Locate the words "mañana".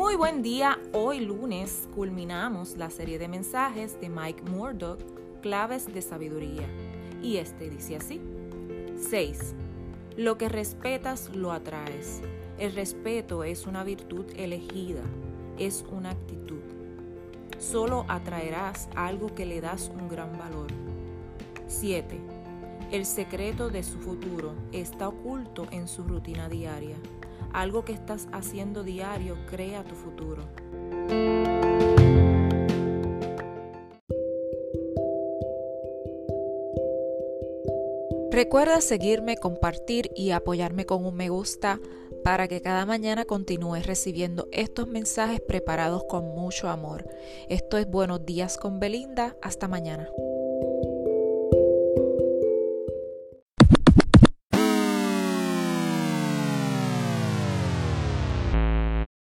42.86-43.24, 49.68-50.08